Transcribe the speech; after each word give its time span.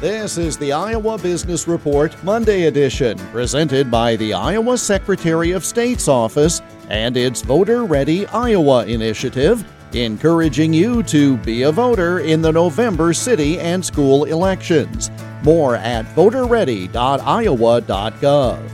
This 0.00 0.36
is 0.36 0.58
the 0.58 0.72
Iowa 0.74 1.16
Business 1.16 1.66
Report 1.66 2.14
Monday 2.22 2.66
edition, 2.66 3.16
presented 3.32 3.90
by 3.90 4.16
the 4.16 4.34
Iowa 4.34 4.76
Secretary 4.76 5.52
of 5.52 5.64
State's 5.64 6.06
office 6.06 6.60
and 6.90 7.16
its 7.16 7.40
Voter 7.40 7.86
Ready 7.86 8.26
Iowa 8.26 8.84
initiative, 8.84 9.64
encouraging 9.94 10.74
you 10.74 11.02
to 11.04 11.38
be 11.38 11.62
a 11.62 11.72
voter 11.72 12.18
in 12.18 12.42
the 12.42 12.52
November 12.52 13.14
city 13.14 13.58
and 13.58 13.82
school 13.82 14.24
elections. 14.24 15.10
More 15.42 15.76
at 15.76 16.04
voterready.iowa.gov. 16.14 18.70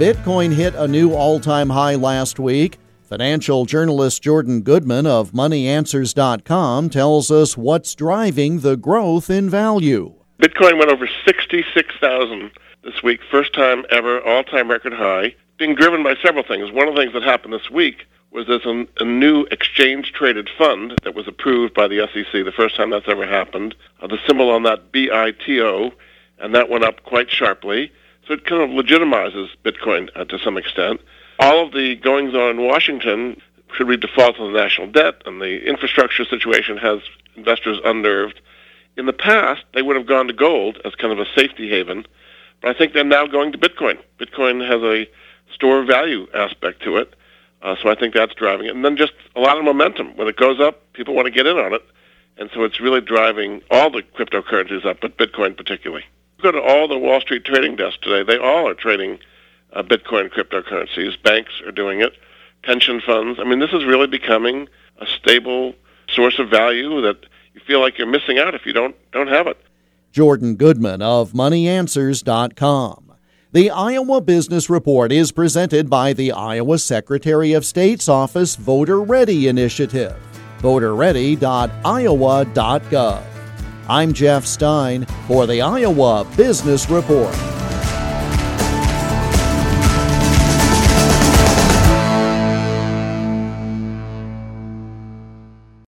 Bitcoin 0.00 0.52
hit 0.52 0.74
a 0.74 0.88
new 0.88 1.14
all 1.14 1.38
time 1.38 1.70
high 1.70 1.94
last 1.94 2.40
week. 2.40 2.80
Financial 3.04 3.66
journalist 3.66 4.20
Jordan 4.20 4.62
Goodman 4.62 5.06
of 5.06 5.30
MoneyAnswers.com 5.30 6.90
tells 6.90 7.30
us 7.30 7.56
what's 7.56 7.94
driving 7.94 8.58
the 8.58 8.76
growth 8.76 9.30
in 9.30 9.48
value. 9.48 10.16
Bitcoin 10.40 10.78
went 10.78 10.90
over 10.90 11.08
66,000 11.24 12.50
this 12.84 13.02
week, 13.02 13.20
first 13.30 13.54
time 13.54 13.86
ever, 13.90 14.20
all-time 14.20 14.70
record 14.70 14.92
high, 14.92 15.34
being 15.56 15.74
driven 15.74 16.02
by 16.02 16.14
several 16.22 16.44
things. 16.44 16.70
One 16.70 16.88
of 16.88 16.94
the 16.94 17.00
things 17.00 17.14
that 17.14 17.22
happened 17.22 17.54
this 17.54 17.70
week 17.70 18.06
was 18.30 18.46
there's 18.46 18.66
a, 18.66 18.86
a 19.00 19.04
new 19.04 19.44
exchange-traded 19.50 20.50
fund 20.58 20.94
that 21.04 21.14
was 21.14 21.26
approved 21.26 21.72
by 21.72 21.88
the 21.88 22.06
SEC, 22.12 22.32
the 22.32 22.52
first 22.54 22.76
time 22.76 22.90
that's 22.90 23.08
ever 23.08 23.26
happened. 23.26 23.74
Uh, 24.02 24.08
the 24.08 24.18
symbol 24.26 24.50
on 24.50 24.62
that, 24.64 24.92
BITO, 24.92 25.92
and 26.38 26.54
that 26.54 26.68
went 26.68 26.84
up 26.84 27.02
quite 27.04 27.30
sharply. 27.30 27.90
So 28.28 28.34
it 28.34 28.44
kind 28.44 28.60
of 28.60 28.68
legitimizes 28.68 29.48
Bitcoin 29.64 30.10
uh, 30.14 30.26
to 30.26 30.38
some 30.38 30.58
extent. 30.58 31.00
All 31.38 31.64
of 31.64 31.72
the 31.72 31.96
goings 31.96 32.34
on 32.34 32.50
in 32.50 32.62
Washington 32.62 33.40
should 33.74 33.88
we 33.88 33.96
default 33.96 34.38
on 34.38 34.52
the 34.52 34.58
national 34.58 34.88
debt, 34.88 35.22
and 35.24 35.40
the 35.40 35.66
infrastructure 35.66 36.26
situation 36.26 36.76
has 36.76 37.00
investors 37.36 37.78
unnerved. 37.86 38.42
In 38.96 39.06
the 39.06 39.12
past, 39.12 39.62
they 39.74 39.82
would 39.82 39.96
have 39.96 40.06
gone 40.06 40.26
to 40.26 40.32
gold 40.32 40.80
as 40.84 40.94
kind 40.94 41.12
of 41.12 41.18
a 41.18 41.26
safety 41.34 41.68
haven, 41.68 42.06
but 42.62 42.74
I 42.74 42.78
think 42.78 42.92
they're 42.92 43.04
now 43.04 43.26
going 43.26 43.52
to 43.52 43.58
Bitcoin. 43.58 43.98
Bitcoin 44.18 44.66
has 44.66 44.82
a 44.82 45.08
store 45.52 45.80
of 45.80 45.86
value 45.86 46.26
aspect 46.34 46.82
to 46.84 46.96
it, 46.96 47.14
uh, 47.62 47.76
so 47.82 47.90
I 47.90 47.94
think 47.94 48.14
that's 48.14 48.34
driving 48.34 48.66
it. 48.66 48.74
And 48.74 48.84
then 48.84 48.96
just 48.96 49.12
a 49.34 49.40
lot 49.40 49.58
of 49.58 49.64
momentum. 49.64 50.16
When 50.16 50.28
it 50.28 50.36
goes 50.36 50.60
up, 50.60 50.92
people 50.94 51.14
want 51.14 51.26
to 51.26 51.30
get 51.30 51.46
in 51.46 51.58
on 51.58 51.74
it, 51.74 51.84
and 52.38 52.48
so 52.54 52.64
it's 52.64 52.80
really 52.80 53.02
driving 53.02 53.62
all 53.70 53.90
the 53.90 54.02
cryptocurrencies 54.02 54.86
up, 54.86 54.98
but 55.00 55.18
Bitcoin 55.18 55.56
particularly. 55.56 56.04
Go 56.42 56.52
to 56.52 56.60
all 56.60 56.88
the 56.88 56.98
Wall 56.98 57.20
Street 57.20 57.44
trading 57.44 57.76
desks 57.76 57.98
today. 58.02 58.22
They 58.22 58.38
all 58.38 58.68
are 58.68 58.74
trading 58.74 59.18
uh, 59.72 59.82
Bitcoin 59.82 60.30
cryptocurrencies. 60.30 61.22
Banks 61.22 61.52
are 61.66 61.72
doing 61.72 62.00
it. 62.00 62.12
Pension 62.62 63.00
funds. 63.00 63.38
I 63.40 63.44
mean, 63.44 63.58
this 63.58 63.72
is 63.72 63.84
really 63.84 64.06
becoming 64.06 64.68
a 64.98 65.06
stable 65.06 65.74
source 66.08 66.38
of 66.38 66.48
value 66.48 67.00
that 67.02 67.26
feel 67.66 67.80
like 67.80 67.98
you're 67.98 68.06
missing 68.06 68.38
out 68.38 68.54
if 68.54 68.64
you 68.64 68.72
don't 68.72 68.94
don't 69.12 69.28
have 69.28 69.46
it. 69.46 69.58
Jordan 70.12 70.56
Goodman 70.56 71.02
of 71.02 71.32
MoneyAnswers.com. 71.32 73.12
The 73.52 73.70
Iowa 73.70 74.20
Business 74.20 74.68
Report 74.68 75.12
is 75.12 75.30
presented 75.32 75.88
by 75.88 76.12
the 76.12 76.32
Iowa 76.32 76.78
Secretary 76.78 77.52
of 77.52 77.64
State's 77.64 78.08
Office 78.08 78.56
Voter 78.56 79.00
Ready 79.00 79.46
Initiative. 79.48 80.16
VoterReady.iowa.gov. 80.60 83.22
I'm 83.88 84.12
Jeff 84.12 84.44
Stein 84.44 85.06
for 85.28 85.46
the 85.46 85.62
Iowa 85.62 86.26
Business 86.36 86.90
Report. 86.90 87.55